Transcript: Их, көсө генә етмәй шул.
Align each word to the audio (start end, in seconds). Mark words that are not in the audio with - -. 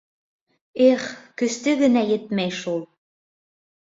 Их, 0.85 1.03
көсө 1.41 1.75
генә 1.85 2.05
етмәй 2.13 2.59
шул. 2.65 2.85